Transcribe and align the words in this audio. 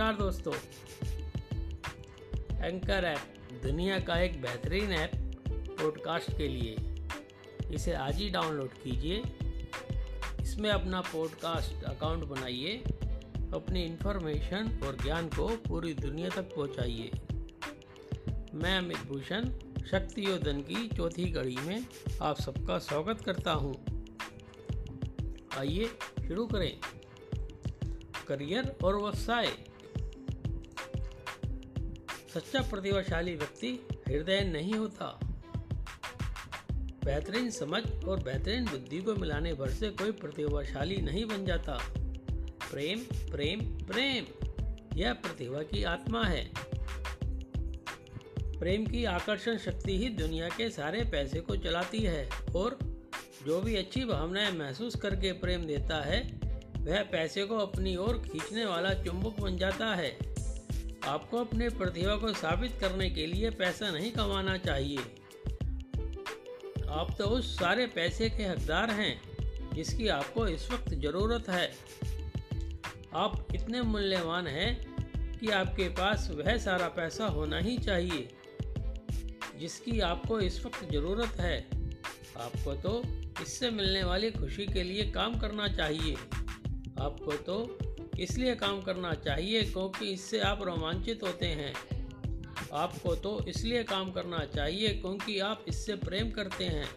नमस्कार 0.00 0.30
दोस्तों। 0.30 0.54
Anchor 2.64 3.04
app 3.04 3.20
दुनिया 3.62 4.00
का 4.00 4.20
एक 4.20 4.42
बेहतरीन 4.42 4.92
ऐप 4.92 5.10
पॉडकास्ट 5.48 6.36
के 6.36 6.48
लिए। 6.48 6.76
इसे 7.74 7.92
आज 7.92 8.16
ही 8.16 8.30
डाउनलोड 8.30 8.70
कीजिए। 8.72 9.22
इसमें 10.42 10.70
अपना 10.70 11.00
पॉडकास्ट 11.00 11.84
अकाउंट 11.84 12.24
बनाइए, 12.24 12.76
अपनी 13.54 13.82
इन्फॉर्मेशन 13.82 14.80
और 14.86 14.96
ज्ञान 15.02 15.28
को 15.28 15.56
पूरी 15.56 15.94
दुनिया 15.94 16.28
तक 16.28 16.42
पहुंचाइए। 16.42 17.10
मैं 18.54 18.78
अमित 18.78 18.98
भूषण, 18.98 19.48
शक्ति 19.90 20.26
योधन 20.26 20.60
की 20.60 20.88
चौथी 20.88 21.32
कड़ी 21.32 21.56
में 21.56 21.86
आप 22.22 22.40
सबका 22.40 22.78
स्वागत 22.78 23.20
करता 23.20 23.52
हूँ। 23.52 23.74
आइए 25.58 25.84
शुरू 26.28 26.46
करें। 26.46 26.78
करियर 28.28 28.76
और 28.84 28.96
व्यवसाय। 28.96 29.69
सच्चा 32.34 32.60
प्रतिभाशाली 32.60 33.36
व्यक्ति 33.36 33.88
हृदय 34.08 34.40
नहीं 34.40 34.74
होता। 34.74 35.20
बेहतरीन 37.04 37.50
समझ 37.50 38.04
और 38.04 38.22
बेहतरीन 38.22 38.64
बुद्धि 38.64 38.98
को 38.98 39.14
मिलाने 39.14 39.54
भर 39.54 39.70
से 39.70 39.90
कोई 39.90 40.12
प्रतिभाशाली 40.12 40.96
नहीं 40.96 41.24
बन 41.24 41.46
जाता। 41.46 41.78
प्रेम 42.70 42.98
प्रेम 43.32 43.60
प्रेम, 43.60 44.26
यह 44.98 45.12
प्रतिभा 45.12 45.62
की 45.62 45.84
आत्मा 45.84 46.24
है। 46.24 46.50
प्रेम 48.58 48.86
की 48.86 49.04
आकर्षण 49.04 49.58
शक्ति 49.58 49.98
ही 49.98 50.08
दुनिया 50.08 50.48
के 50.48 50.70
सारे 50.70 51.04
पैसे 51.04 51.40
को 51.40 51.56
चलाती 51.56 51.98
है 51.98 52.30
और 52.56 52.78
जो 53.46 53.60
भी 53.60 53.76
अच्छी 53.76 54.04
भावनाएँ 54.04 54.52
महसूस 54.52 54.94
करके 54.94 55.32
प्रेम 55.32 55.66
देता 55.66 56.02
है, 56.02 56.40
वह 56.76 57.02
पैसे 57.02 57.44
को 57.44 57.58
अपनी 57.58 57.96
ओर 57.96 58.18
खींचने 58.18 58.64
वाला 58.64 58.94
चुंबक 58.94 59.40
बन 59.40 59.56
जाता 59.56 59.94
है। 59.94 60.29
आपको 61.04 61.36
अपने 61.36 61.68
प्रतिभा 61.68 62.16
को 62.16 62.32
साबित 62.32 62.72
करने 62.80 63.10
के 63.10 63.26
लिए 63.26 63.50
पैसा 63.50 63.90
नहीं 63.90 64.12
कमाना 64.12 64.56
चाहिए। 64.58 64.98
आप 66.88 67.14
तो 67.18 67.24
उस 67.24 67.56
सारे 67.58 67.86
पैसे 67.86 68.30
के 68.30 68.42
हकदार 68.42 68.90
हैं, 68.90 69.20
जिसकी 69.74 70.08
आपको 70.08 70.46
इस 70.48 70.70
वक्त 70.70 70.94
ज़रूरत 70.94 71.48
है। 71.48 71.72
आप 73.14 73.46
इतने 73.54 73.82
मूल्यवान 73.82 74.46
हैं 74.46 74.94
कि 75.38 75.50
आपके 75.50 75.88
पास 75.88 76.30
वह 76.30 76.56
सारा 76.56 76.88
पैसा 76.88 77.26
होना 77.26 77.58
ही 77.58 77.78
चाहिए, 77.78 78.28
जिसकी 79.58 80.00
आपको 80.00 80.40
इस 80.40 80.64
वक्त 80.66 80.92
ज़रूरत 80.92 81.40
है। 81.40 81.58
आपको 82.36 82.74
तो 82.74 83.02
इससे 83.42 83.70
मिलने 83.70 84.02
वाली 84.04 84.30
खुशी 84.30 84.66
के 84.66 84.82
लिए 84.82 85.10
काम 85.10 85.38
करना 85.38 85.68
चाहिए। 85.68 86.14
आपको 87.00 87.32
तो 87.32 87.78
इसलिए 88.20 88.54
काम 88.54 88.80
करना 88.82 89.12
चाहिए 89.14 89.62
क्योंकि 89.62 90.12
इससे 90.12 90.40
आप 90.40 90.62
रोमांचित 90.62 91.22
होते 91.22 91.46
हैं। 91.46 91.72
आपको 92.72 93.14
तो 93.14 93.44
इसलिए 93.48 93.82
काम 93.84 94.10
करना 94.12 94.44
चाहिए 94.44 94.88
क्योंकि 94.88 95.38
आप 95.38 95.64
इससे 95.68 95.94
प्रेम 95.96 96.30
करते 96.30 96.64
हैं। 96.64 96.88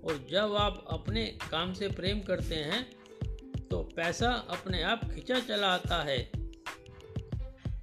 और 0.00 0.26
जब 0.30 0.54
आप 0.54 0.84
अपने 0.90 1.24
काम 1.50 1.72
से 1.72 1.88
प्रेम 1.88 2.20
करते 2.20 2.54
हैं 2.54 2.86
तो 3.70 3.82
पैसा 3.96 4.30
अपने 4.50 4.82
आप 4.82 5.04
खिंचा 5.04 5.38
चला 5.40 5.66
आता 5.66 6.02
है। 6.02 6.18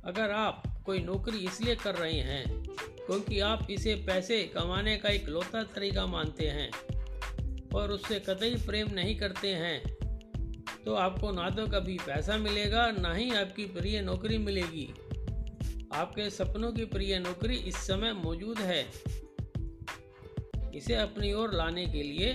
अगर 0.06 0.32
आप 0.32 0.64
कोई 0.86 1.00
नौकरी 1.00 1.38
इसलिए 1.38 1.76
कर 1.76 1.96
रहे 1.96 2.20
हैं 2.20 2.64
क्योंकि 3.06 3.40
आप 3.40 3.68
इसे 3.70 3.96
पैसे 3.96 4.42
कमाने 4.44 4.98
का 4.98 5.10
एक 5.10 5.30
लौता 5.30 5.64
तरीका 5.64 6.06
मानते 6.06 6.48
हैं 6.48 6.70
और 7.76 7.92
उससे 7.92 8.20
कतई 8.20 8.56
प्रेम 8.66 8.92
नहीं 8.92 9.16
करते 9.20 9.48
हैं 9.48 9.93
तो 10.86 10.94
आपको 10.94 11.32
ना 11.32 11.50
तो 11.50 11.66
कभी 11.68 11.98
पैसा 11.98 12.38
मिलेगा, 12.38 12.92
ना 12.92 13.14
ही 13.14 13.30
आपकी 13.32 13.66
प्रिय 13.66 14.02
नौकरी 14.02 14.38
मिलेगी। 14.38 14.88
आपके 15.94 16.30
सपनों 16.30 16.72
की 16.72 16.86
प्रिय 16.86 17.20
नौकरी 17.20 17.56
इस 17.56 17.76
समय 17.78 18.14
मौजूद 18.14 18.60
है। 18.60 18.82
इसे 20.76 20.96
अपनी 20.96 21.34
ओर 21.34 21.54
लाने 21.54 21.86
के 21.86 22.04
लिए 22.04 22.32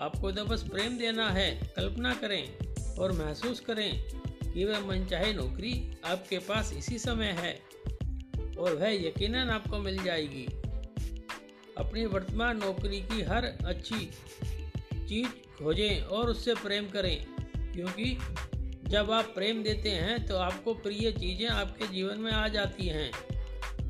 आपको 0.00 0.32
तो 0.32 0.44
बस 0.44 0.62
प्रेम 0.62 0.98
देना 0.98 1.28
है, 1.30 1.50
कल्पना 1.76 2.14
करें 2.14 2.96
और 2.98 3.12
महसूस 3.12 3.60
करें 3.60 4.02
कि 4.52 4.64
वह 4.64 4.80
मनचाहे 4.80 5.32
नौकरी 5.32 5.74
आपके 6.04 6.38
पास 6.38 6.72
इसी 6.72 6.98
समय 6.98 7.36
है 7.38 7.52
और 8.58 8.74
वह 8.74 8.94
यकीनन 9.06 9.50
आपको 9.50 9.78
मिल 9.78 10.02
जाएगी। 10.02 10.46
अपनी 11.78 12.04
वर्तमान 12.06 12.58
नौकरी 12.58 13.00
की 13.02 13.22
हर 13.22 13.44
अच्छी 13.44 14.10
चीज़ 15.08 15.28
खोजें 15.58 16.00
और 16.00 16.30
उससे 16.30 16.54
प्रेम 16.54 16.88
करें। 16.88 17.39
क्योंकि 17.74 18.16
जब 18.88 19.10
आप 19.10 19.24
प्रेम 19.24 19.62
देते 19.62 19.90
हैं 19.90 20.24
तो 20.26 20.36
आपको 20.36 20.74
प्रिय 20.74 21.10
चीज़ें 21.12 21.48
आपके 21.48 21.86
जीवन 21.86 22.18
में 22.18 22.32
आ 22.32 22.46
जाती 22.48 22.86
हैं। 22.86 23.10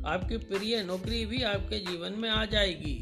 आपकी 0.06 0.36
प्रिय 0.36 0.82
नौकरी 0.82 1.24
भी 1.26 1.42
आपके 1.42 1.78
जीवन 1.80 2.18
में 2.18 2.28
आ 2.30 2.44
जाएगी। 2.44 2.96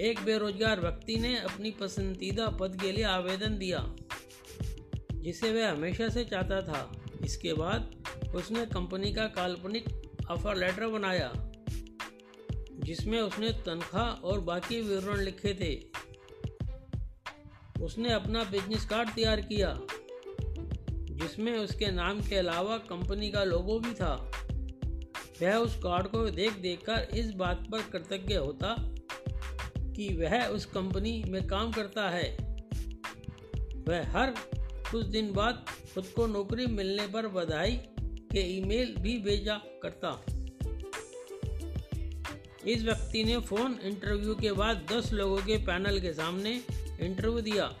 एक 0.00 0.20
बेरोजगार 0.24 0.80
व्यक्ति 0.80 1.16
ने 1.16 1.36
अपनी 1.38 1.70
पसंदीदा 1.70 2.46
पद 2.60 2.80
के 2.80 2.92
लिए 2.92 3.04
आवेदन 3.04 3.58
दिया, 3.58 3.84
जिसे 5.14 5.52
वह 5.52 5.70
हमेशा 5.70 6.08
से 6.08 6.24
चाहता 6.24 6.60
था। 6.62 6.90
इसके 7.24 7.52
बाद 7.52 8.32
उसने 8.34 8.64
कंपनी 8.66 9.12
का 9.12 9.26
काल्पनिक 9.26 9.84
ऑफ़र 10.30 10.56
लेटर 10.56 10.86
बनाया, 10.88 11.32
जिसमें 12.80 13.20
उसने 13.20 13.50
तनख्वाह 13.66 14.08
और 14.22 14.40
बाकी 14.42 14.80
विवरण 14.80 15.20
लिखे 15.20 15.54
थे। 15.54 15.74
उसने 17.84 18.12
अपना 18.12 18.44
बिज़नेस 18.44 18.84
कार्ड 18.84 19.08
तैयार 19.08 19.40
किया, 19.40 19.78
जिसमें 21.10 21.58
उसके 21.58 21.90
नाम 21.90 22.20
के 22.20 22.36
अलावा 22.36 22.76
कंपनी 22.78 23.30
का 23.30 23.44
लोगो 23.44 23.78
भी 23.80 23.94
था। 23.94 24.14
वह 25.42 25.54
उस 25.54 25.76
कार्ड 25.76 26.06
को 26.06 26.30
देख 26.30 26.52
देखकर 26.52 27.08
इस 27.16 27.30
बात 27.30 27.66
पर 27.72 27.82
कृतज्ञ 27.92 28.34
होता 28.34 28.74
कि 29.96 30.08
वह 30.14 30.46
उस 30.46 30.66
कंपनी 30.66 31.24
में 31.28 31.46
काम 31.46 31.72
करता 31.72 32.08
है। 32.10 32.36
वह 33.88 34.10
हर 34.10 34.34
कुछ 34.90 35.06
दिन 35.06 35.32
बाद 35.32 35.64
खुद 35.94 36.04
को 36.04 36.26
नौकरी 36.26 36.66
मिलने 36.66 37.06
पर 37.06 37.26
बधाई 37.28 37.76
के 38.32 38.40
ईमेल 38.58 38.94
भी 38.98 39.18
भेजा 39.18 39.60
करता। 39.82 40.24
इस 42.66 42.82
व्यक्ति 42.82 43.24
ने 43.24 43.38
फ़ोन 43.40 43.78
इंटरव्यू 43.82 44.34
के 44.34 44.52
बाद 44.52 44.86
10 44.92 45.12
लोगों 45.12 45.36
के 45.36 45.56
पैनल 45.56 46.00
के 46.00 46.12
सामने 46.12 46.60
इंटरव्यू 47.00 47.40
दिया। 47.40 47.74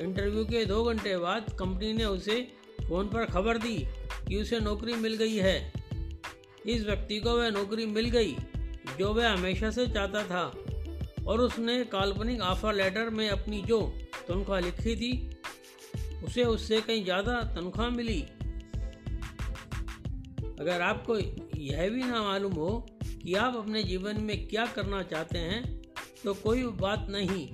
इंटरव्यू 0.00 0.44
के 0.44 0.64
दो 0.64 0.84
घंटे 0.84 1.16
बाद 1.16 1.56
कंपनी 1.58 1.92
ने 1.92 2.04
उसे 2.04 2.40
फ़ोन 2.88 3.08
पर 3.08 3.24
खबर 3.24 3.58
दी 3.58 3.76
कि 4.28 4.40
उसे 4.42 4.60
नौकरी 4.60 4.94
मिल 4.94 5.14
गई 5.14 5.36
है। 5.36 5.72
इस 6.66 6.84
व्यक्ति 6.84 7.20
को 7.20 7.30
वह 7.30 7.50
नौकरी 7.50 7.86
मिल 7.86 8.08
गई, 8.10 8.36
जो 8.98 9.12
वह 9.14 9.32
हमेशा 9.32 9.70
से 9.70 9.86
चाहता 9.86 10.22
था। 10.22 10.52
और 11.26 11.40
उसने 11.40 11.84
काल्पनिक 11.84 12.40
ऑफ़र 12.40 12.74
लेटर 12.74 13.10
में 13.10 13.28
अपनी 13.28 13.62
जो 13.62 13.80
तनख्वाह 14.28 14.60
लिखी 14.60 14.96
थी, 14.96 15.30
उसे 16.24 16.44
उससे 16.44 16.80
कहीं 16.80 17.04
ज़्यादा 17.04 17.42
तनख्वाह 17.56 17.90
मिली। 17.90 18.20
अगर 20.60 20.80
आपको 20.80 21.16
यह 21.58 21.88
भी 21.90 22.02
ना 22.02 22.22
मालूम 22.22 22.52
हो 22.52 22.86
कि 23.22 23.34
आप 23.34 23.56
अपने 23.56 23.82
जीवन 23.82 24.20
में 24.20 24.48
क्या 24.48 24.66
करना 24.66 25.02
चाहते 25.02 25.38
हैं 25.38 25.82
तो 26.24 26.34
कोई 26.34 26.62
बात 26.62 27.06
नहीं। 27.10 27.48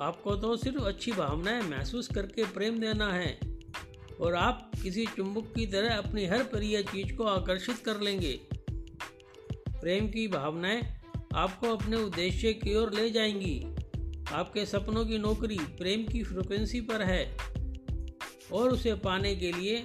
आपको 0.00 0.36
तो 0.36 0.56
सिर्फ़ 0.56 0.84
अच्छी 0.84 1.12
भावनाएँ 1.12 1.62
महसूस 1.62 2.08
करके 2.08 2.44
प्रेम 2.44 2.80
देना 2.80 3.12
है। 3.12 3.40
और 4.20 4.34
आप 4.34 4.70
किसी 4.82 5.06
चुंबक 5.06 5.52
की 5.56 5.66
तरह 5.66 5.96
अपनी 5.96 6.26
हर 6.26 6.42
प्रिय 6.42 6.82
चीज़ 6.82 7.14
को 7.14 7.24
आकर्षित 7.24 7.78
कर 7.78 8.00
लेंगे। 8.00 8.40
प्रेम 9.80 10.08
की 10.08 10.28
भावनाएँ 10.28 11.02
आपको 11.34 11.76
अपने 11.76 11.96
उद्देश्य 11.96 12.52
की 12.52 12.74
ओर 12.74 12.94
ले 12.94 13.10
जाएँगी। 13.10 13.64
आपके 14.32 14.66
सपनों 14.66 15.06
की 15.06 15.18
नौकरी 15.18 15.58
प्रेम 15.58 16.04
की 16.04 16.22
फ्रिक्वेंसी 16.22 16.80
पर 16.80 17.02
है। 17.02 17.36
और 18.52 18.70
उसे 18.70 18.94
पाने 18.94 19.36
के 19.36 19.52
लिए 19.52 19.78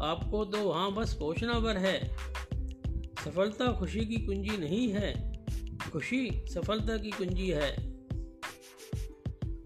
आपको 0.00 0.44
तो 0.44 0.58
वहाँ 0.58 0.94
बस 0.94 1.14
पहुँचना 1.14 1.60
पर 1.60 1.76
है। 1.76 2.16
सफलता 3.24 3.72
खुशी 3.72 4.00
की 4.00 4.16
कुंजी 4.16 4.56
नहीं 4.56 4.88
है। 4.88 5.32
खुशी 5.92 6.42
सफलता 6.54 6.96
की 6.96 7.10
कुंजी 7.10 7.48
है। 7.48 7.89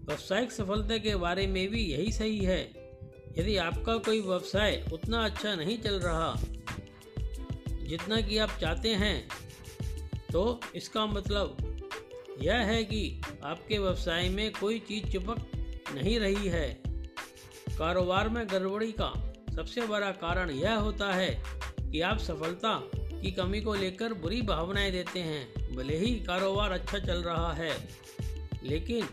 व्यवसायिक 0.05 0.51
सफलता 0.51 0.97
के 0.97 1.15
बारे 1.15 1.45
में 1.47 1.67
भी 1.69 1.83
यही 1.83 2.11
सही 2.11 2.37
है। 2.39 2.61
यदि 3.37 3.55
आपका 3.57 3.97
कोई 3.97 4.21
व्यवसाय 4.21 4.83
उतना 4.93 5.23
अच्छा 5.25 5.55
नहीं 5.55 5.77
चल 5.77 5.99
रहा 5.99 6.35
जितना 7.83 8.19
कि 8.21 8.37
आप 8.37 8.57
चाहते 8.61 8.89
हैं 8.89 9.27
तो 10.31 10.59
इसका 10.75 11.05
मतलब 11.05 11.57
यह 12.41 12.55
है 12.55 12.83
कि 12.83 13.21
आपके 13.43 13.77
व्यवसाय 13.77 14.29
में 14.29 14.51
कोई 14.51 14.79
चीज़ 14.79 15.05
चिपक 15.05 15.37
नहीं 15.95 16.19
रही 16.19 16.47
है। 16.47 16.67
कारोबार 17.77 18.29
में 18.29 18.45
गड़बड़ी 18.47 18.91
का 18.91 19.11
सबसे 19.55 19.81
बड़ा 19.81 20.11
कारण 20.11 20.49
यह 20.51 20.75
होता 20.75 21.13
है 21.13 21.43
कि 21.81 22.01
आप 22.01 22.17
सफलता 22.19 22.73
की 22.95 23.31
कमी 23.31 23.61
को 23.61 23.73
लेकर 23.73 24.13
बुरी 24.13 24.41
भावनाएँ 24.41 24.91
देते 24.91 25.19
हैं, 25.19 25.75
भले 25.75 25.97
ही 25.97 26.15
कारोबार 26.19 26.71
अच्छा 26.71 26.99
चल 26.99 27.23
रहा 27.23 27.53
है। 27.53 27.71
लेकिन 28.63 29.07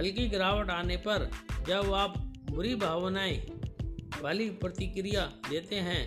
हल्की 0.00 0.26
गिरावट 0.28 0.70
आने 0.70 0.96
पर 0.96 1.30
जब 1.66 1.92
आप 1.94 2.14
बुरी 2.50 2.74
भावनाएँ 2.74 3.36
वाली 4.22 4.48
प्रतिक्रिया 4.60 5.24
देते 5.48 5.76
हैं 5.78 6.04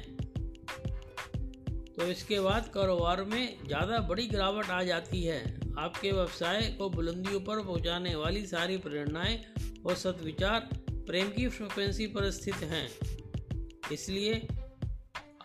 तो 1.96 2.08
इसके 2.08 2.40
बाद 2.40 2.72
कारोबार 2.74 3.24
में 3.24 3.58
ज़्यादा 3.66 4.00
बड़ी 4.00 4.26
गिरावट 4.28 4.70
आ 4.70 4.82
जाती 4.84 5.22
है। 5.24 5.38
आपके 5.80 6.12
व्यवसाय 6.12 6.62
को 6.78 6.90
बुलंदियों 6.90 7.40
पर 7.40 7.64
पहुँचाने 7.64 8.16
वाली 8.16 8.46
सारी 8.46 8.78
प्रेरणाएँ 8.78 9.38
और 9.86 9.96
सदविचार 9.96 10.68
प्रेम 11.08 11.30
की 11.30 11.48
फ्रिक्वेंसी 11.50 12.08
पर 12.08 12.30
स्थित 12.32 12.64
हैं। 12.66 12.88
इसलिए 13.92 14.36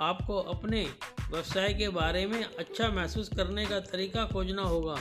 आपको 0.00 0.38
अपने 0.54 0.82
व्यवसाय 1.30 1.74
के 1.74 1.88
बारे 2.00 2.26
में 2.26 2.42
अच्छा 2.42 2.88
महसूस 2.88 3.28
करने 3.28 3.66
का 3.66 3.80
तरीका 3.86 4.24
खोजना 4.24 4.62
होगा। 4.62 5.00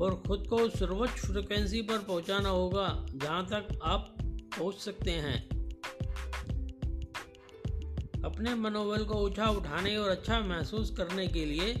और 0.00 0.22
ख़ुद 0.26 0.46
को 0.50 0.68
सर्वोच्च 0.68 1.12
फ्रिक्वेंसी 1.12 1.82
पर 1.82 1.98
पहुंचाना 1.98 2.48
होगा, 2.48 3.06
जहाँ 3.14 3.44
तक 3.46 3.78
आप 3.82 4.16
पहुँच 4.22 4.74
सकते 4.74 5.10
हैं। 5.10 5.48
अपने 8.24 8.54
मनोबल 8.54 9.04
को 9.04 9.14
ऊँचा 9.14 9.46
उठाने 9.46 9.96
और 9.96 10.10
अच्छा 10.10 10.40
महसूस 10.40 10.90
करने 10.90 11.26
के 11.28 11.44
लिए 11.44 11.72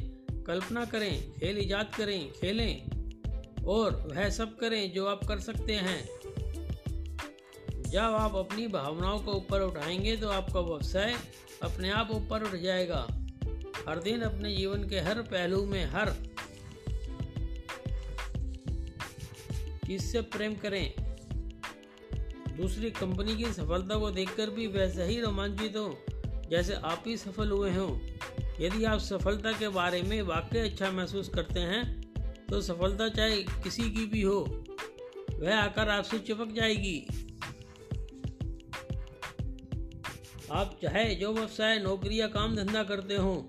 कल्पना 0.46 0.84
करें, 0.84 1.32
खेल 1.32 1.58
ईजाद 1.58 1.94
करें, 1.94 2.32
खेलें, 2.32 3.64
और 3.64 3.94
वह 4.12 4.28
सब 4.30 4.56
करें 4.58 4.92
जो 4.92 5.06
आप 5.06 5.24
कर 5.24 5.40
सकते 5.40 5.72
हैं। 5.72 6.08
जब 7.82 7.98
आप 7.98 8.34
अपनी 8.34 8.66
भावनाओं 8.66 9.18
को 9.18 9.32
ऊपर 9.32 9.60
उठाएँगे 9.60 10.16
तो 10.16 10.28
आपका 10.28 10.60
व्यवसाय 10.60 11.14
अपने 11.62 11.90
आप 11.90 12.10
ऊपर 12.10 12.42
उठ 12.42 12.54
जाएगा। 12.54 13.06
हर 13.88 13.98
दिन 13.98 14.20
अपने 14.20 14.54
जीवन 14.56 14.88
के 14.88 15.00
हर 15.00 15.22
पहलू 15.22 15.64
में, 15.66 15.84
हर 15.84 16.10
चीज़ 19.88 20.02
से 20.02 20.20
प्रेम 20.22 20.54
करें। 20.54 20.92
दूसरी 22.56 22.90
कंपनी 22.90 23.36
की 23.36 23.44
सफलता 23.44 23.98
को 23.98 24.10
देखकर 24.10 24.50
भी 24.50 24.66
वैसे 24.66 25.04
ही 25.04 25.20
रोमांचित 25.20 25.76
हो, 25.76 25.98
जैसे 26.50 26.74
आप 26.74 27.04
ही 27.06 27.16
सफल 27.16 27.50
हुए 27.50 27.70
हों। 27.70 27.98
यदि 28.60 28.84
आप 28.84 28.98
सफलता 29.00 29.52
के 29.52 29.68
बारे 29.68 30.02
में 30.02 30.20
वाकई 30.22 30.58
अच्छा 30.58 30.90
महसूस 30.90 31.28
करते 31.28 31.60
हैं 31.60 31.84
तो 32.50 32.60
सफलता 32.60 33.08
चाहे 33.08 33.42
किसी 33.62 33.90
की 33.90 34.04
भी 34.06 34.22
हो, 34.22 34.38
वह 35.32 35.56
आकर 35.56 35.88
आपसे 35.88 36.18
चिपक 36.18 36.52
जाएगी। 36.52 36.98
आप 40.52 40.78
चाहे 40.82 41.14
जो 41.14 41.32
व्यवसाय, 41.32 41.78
नौकरी 41.78 42.20
या 42.20 42.26
काम 42.28 42.56
धंधा 42.56 42.82
करते 42.84 43.16
हो, 43.16 43.48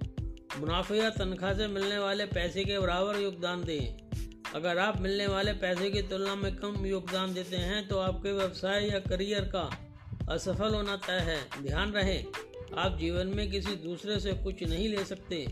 मुनाफे 0.60 0.98
या 0.98 1.10
तनख्वाह 1.10 1.54
से 1.54 1.68
मिलने 1.68 1.98
वाले 2.00 2.26
पैसे 2.28 2.64
के 2.64 2.80
बराबर 2.80 3.20
योगदान 3.20 3.64
दें। 3.64 4.09
अगर 4.56 4.78
आप 4.80 5.00
मिलने 5.02 5.26
वाले 5.28 5.52
पैसे 5.56 5.90
की 5.92 6.02
तुलना 6.04 6.36
में 6.36 6.56
कम 6.56 6.86
योगदान 6.86 7.34
देते 7.34 7.58
हैं 7.58 7.88
तो 7.88 7.98
आपके 8.00 8.32
व्यवसाय 8.32 8.88
या 8.88 9.00
करियर 9.02 9.44
का 9.46 9.70
असफल 10.30 10.74
होना 10.76 10.96
तय 10.98 11.20
है। 11.26 11.64
ध्यान 11.64 11.92
रहे, 11.92 12.18
आप 12.76 12.98
जीवन 13.00 13.28
में 13.28 13.50
किसी 13.52 13.76
दूसरे 13.84 14.20
से 14.20 14.34
कुछ 14.44 14.64
नहीं 14.64 14.88
ले 14.90 15.04
सकते। 15.06 15.44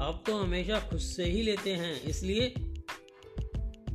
आप 0.00 0.22
तो 0.26 0.36
हमेशा 0.36 0.78
खुद 0.90 0.98
से 1.00 1.24
ही 1.24 1.42
लेते 1.42 1.72
हैं, 1.72 2.00
इसलिए 2.02 2.52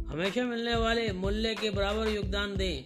हमेशा 0.10 0.44
मिलने 0.44 0.76
वाले 0.76 1.12
मूल्य 1.14 1.54
के 1.56 1.70
बराबर 1.70 2.08
योगदान 2.10 2.56
दें। 2.56 2.84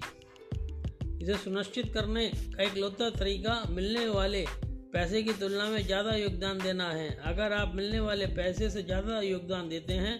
इसे 1.21 1.33
सुनिश्चित 1.35 1.93
करने 1.93 2.27
का 2.27 2.63
एक 2.63 2.77
लौता 2.77 3.09
तरीका, 3.11 3.61
मिलने 3.69 4.07
वाले 4.09 4.45
पैसे 4.93 5.23
की 5.23 5.33
तुलना 5.33 5.65
में 5.65 5.83
ज़्यादा 5.85 6.15
योगदान 6.15 6.59
देना 6.59 6.89
है। 6.91 7.09
अगर 7.25 7.53
आप 7.53 7.75
मिलने 7.75 7.99
वाले 8.01 8.25
पैसे 8.35 8.69
से 8.69 8.83
ज़्यादा 8.83 9.19
योगदान 9.21 9.69
देते 9.69 9.93
हैं 9.95 10.19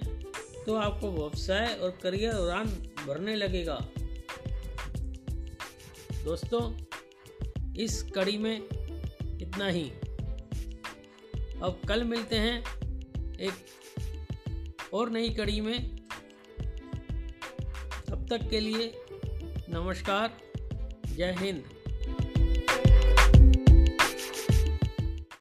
तो 0.66 0.76
आपको 0.76 1.12
व्यवसाय 1.12 1.74
और 1.74 1.90
करियर 2.04 2.34
उड़ान 2.34 2.66
भरने 3.08 3.36
लगेगा। 3.36 3.90
दोस्तों, 6.24 6.86
इस 7.76 8.04
कड़ी 8.16 8.38
में 8.38 8.58
इतना 9.42 9.68
ही। 9.68 9.90
अब 11.62 11.82
कल 11.88 12.04
मिलते 12.04 12.36
हैं 12.36 12.60
एक 13.40 13.54
और 14.94 15.10
नई 15.10 15.30
कड़ी 15.30 15.62
में। 15.62 15.96
तब 18.08 18.28
तक 18.30 18.50
के 18.50 18.60
लिए 18.60 19.02
नमस्कार, 19.70 20.38
जय 21.06 21.36
हिंद। 21.40 21.75